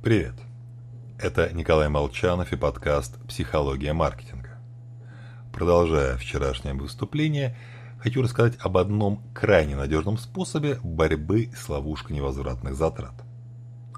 Привет! 0.00 0.34
Это 1.18 1.52
Николай 1.52 1.88
Молчанов 1.88 2.52
и 2.52 2.56
подкаст 2.56 3.18
«Психология 3.26 3.92
маркетинга». 3.92 4.56
Продолжая 5.52 6.16
вчерашнее 6.16 6.72
выступление, 6.72 7.56
хочу 7.98 8.22
рассказать 8.22 8.54
об 8.60 8.78
одном 8.78 9.24
крайне 9.34 9.74
надежном 9.74 10.16
способе 10.16 10.78
борьбы 10.84 11.50
с 11.52 11.68
ловушкой 11.68 12.14
невозвратных 12.14 12.76
затрат. 12.76 13.24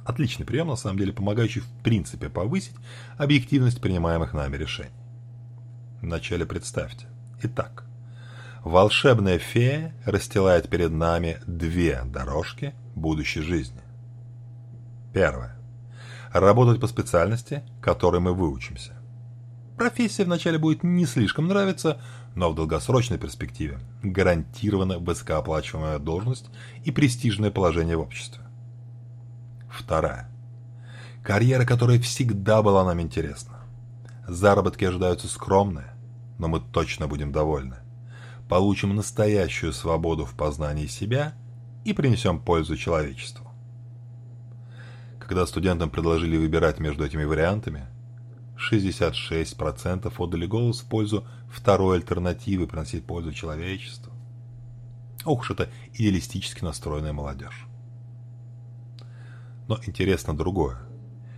Отличный 0.02 0.46
прием, 0.46 0.68
на 0.68 0.76
самом 0.76 0.96
деле, 0.96 1.12
помогающий 1.12 1.60
в 1.60 1.68
принципе 1.84 2.30
повысить 2.30 2.76
объективность 3.18 3.82
принимаемых 3.82 4.32
нами 4.32 4.56
решений. 4.56 4.90
Вначале 6.00 6.46
представьте. 6.46 7.08
Итак, 7.42 7.84
волшебная 8.64 9.38
фея 9.38 9.94
расстилает 10.06 10.70
перед 10.70 10.92
нами 10.92 11.40
две 11.46 12.00
дорожки 12.06 12.72
будущей 12.94 13.42
жизни. 13.42 13.82
Первое. 15.12 15.59
Работать 16.32 16.80
по 16.80 16.86
специальности, 16.86 17.62
которой 17.80 18.20
мы 18.20 18.34
выучимся. 18.34 18.92
Профессия 19.76 20.24
вначале 20.24 20.58
будет 20.58 20.84
не 20.84 21.06
слишком 21.06 21.48
нравиться, 21.48 22.00
но 22.34 22.50
в 22.50 22.54
долгосрочной 22.54 23.18
перспективе 23.18 23.80
гарантирована 24.02 24.98
высокооплачиваемая 24.98 25.98
должность 25.98 26.50
и 26.84 26.92
престижное 26.92 27.50
положение 27.50 27.96
в 27.96 28.02
обществе. 28.02 28.42
Вторая. 29.70 30.30
Карьера, 31.22 31.64
которая 31.64 31.98
всегда 31.98 32.62
была 32.62 32.84
нам 32.84 33.00
интересна. 33.00 33.60
Заработки 34.28 34.84
ожидаются 34.84 35.26
скромные, 35.26 35.94
но 36.38 36.46
мы 36.46 36.60
точно 36.60 37.08
будем 37.08 37.32
довольны. 37.32 37.76
Получим 38.48 38.94
настоящую 38.94 39.72
свободу 39.72 40.24
в 40.24 40.34
познании 40.34 40.86
себя 40.86 41.34
и 41.84 41.92
принесем 41.92 42.38
пользу 42.38 42.76
человечеству. 42.76 43.49
Когда 45.20 45.46
студентам 45.46 45.90
предложили 45.90 46.36
выбирать 46.36 46.80
между 46.80 47.04
этими 47.04 47.22
вариантами, 47.22 47.86
66% 48.56 50.12
отдали 50.18 50.46
голос 50.46 50.80
в 50.80 50.86
пользу 50.86 51.24
второй 51.48 51.98
альтернативы 51.98 52.66
приносить 52.66 53.04
пользу 53.06 53.32
человечеству. 53.32 54.12
Ох 55.24 55.40
уж 55.40 55.50
это 55.52 55.70
идеалистически 55.94 56.64
настроенная 56.64 57.12
молодежь. 57.12 57.66
Но 59.68 59.78
интересно 59.86 60.36
другое. 60.36 60.78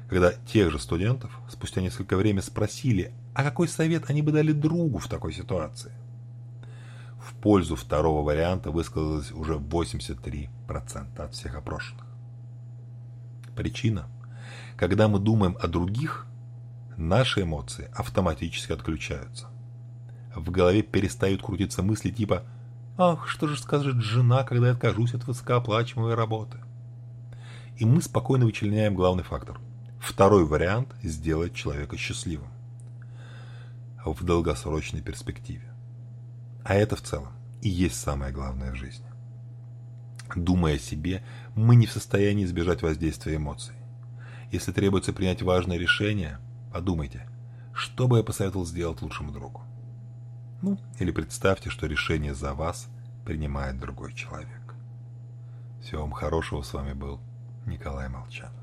Когда 0.08 0.32
тех 0.32 0.70
же 0.70 0.78
студентов 0.78 1.38
спустя 1.50 1.80
несколько 1.80 2.16
времени 2.16 2.40
спросили, 2.40 3.12
а 3.34 3.42
какой 3.42 3.68
совет 3.68 4.08
они 4.08 4.22
бы 4.22 4.32
дали 4.32 4.52
другу 4.52 4.98
в 4.98 5.08
такой 5.08 5.32
ситуации? 5.32 5.92
В 7.20 7.34
пользу 7.34 7.76
второго 7.76 8.24
варианта 8.24 8.70
высказалось 8.70 9.30
уже 9.32 9.54
83% 9.54 10.48
от 11.18 11.34
всех 11.34 11.56
опрошенных. 11.56 12.11
Причина. 13.56 14.08
Когда 14.76 15.08
мы 15.08 15.18
думаем 15.18 15.56
о 15.60 15.68
других, 15.68 16.26
наши 16.96 17.42
эмоции 17.42 17.90
автоматически 17.94 18.72
отключаются. 18.72 19.46
В 20.34 20.50
голове 20.50 20.82
перестают 20.82 21.42
крутиться 21.42 21.82
мысли 21.82 22.10
типа 22.10 22.44
«Ах, 22.96 23.28
что 23.28 23.46
же 23.46 23.58
скажет 23.58 23.96
жена, 24.02 24.44
когда 24.44 24.68
я 24.68 24.72
откажусь 24.72 25.14
от 25.14 25.26
высокооплачиваемой 25.26 26.14
работы?» 26.14 26.58
И 27.76 27.84
мы 27.84 28.02
спокойно 28.02 28.44
вычленяем 28.44 28.94
главный 28.94 29.24
фактор. 29.24 29.58
Второй 30.00 30.44
вариант 30.44 30.94
сделает 31.02 31.54
человека 31.54 31.96
счастливым. 31.96 32.48
В 34.04 34.24
долгосрочной 34.24 35.00
перспективе. 35.00 35.72
А 36.64 36.74
это 36.74 36.96
в 36.96 37.02
целом 37.02 37.32
и 37.60 37.68
есть 37.68 38.00
самое 38.00 38.32
главное 38.32 38.72
в 38.72 38.76
жизни. 38.76 39.06
Думая 40.36 40.76
о 40.76 40.78
себе, 40.78 41.22
мы 41.54 41.76
не 41.76 41.86
в 41.86 41.92
состоянии 41.92 42.44
избежать 42.44 42.82
воздействия 42.82 43.36
эмоций. 43.36 43.74
Если 44.50 44.72
требуется 44.72 45.12
принять 45.12 45.42
важное 45.42 45.78
решение, 45.78 46.38
подумайте, 46.72 47.26
что 47.74 48.08
бы 48.08 48.18
я 48.18 48.22
посоветовал 48.22 48.66
сделать 48.66 49.02
лучшему 49.02 49.32
другу. 49.32 49.62
Ну, 50.60 50.78
или 50.98 51.10
представьте, 51.10 51.70
что 51.70 51.86
решение 51.86 52.34
за 52.34 52.54
вас 52.54 52.88
принимает 53.24 53.78
другой 53.78 54.14
человек. 54.14 54.74
Всего 55.82 56.02
вам 56.02 56.12
хорошего, 56.12 56.62
с 56.62 56.72
вами 56.72 56.92
был 56.92 57.20
Николай 57.66 58.08
Молчанов. 58.08 58.62